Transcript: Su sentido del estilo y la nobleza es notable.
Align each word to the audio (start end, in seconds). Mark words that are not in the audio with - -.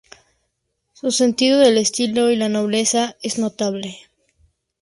Su 0.93 1.11
sentido 1.11 1.59
del 1.59 1.77
estilo 1.77 2.31
y 2.31 2.35
la 2.35 2.49
nobleza 2.49 3.17
es 3.21 3.37
notable. 3.37 3.99